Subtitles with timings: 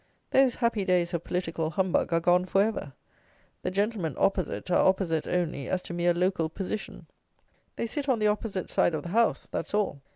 [0.31, 2.91] Those happy days of political humbug are gone for ever.
[3.61, 7.05] The "gentlemen opposite" are opposite only as to mere local position.
[7.75, 10.01] They sit on the opposite side of the House: that's all.